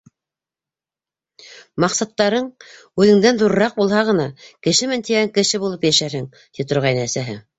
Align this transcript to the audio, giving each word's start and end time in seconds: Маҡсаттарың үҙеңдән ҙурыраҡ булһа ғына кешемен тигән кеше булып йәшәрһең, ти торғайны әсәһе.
Маҡсаттарың 1.85 2.47
үҙеңдән 3.03 3.37
ҙурыраҡ 3.43 3.77
булһа 3.83 4.01
ғына 4.09 4.27
кешемен 4.69 5.05
тигән 5.11 5.31
кеше 5.39 5.63
булып 5.65 5.89
йәшәрһең, 5.91 6.27
ти 6.57 6.67
торғайны 6.73 7.07
әсәһе. 7.11 7.41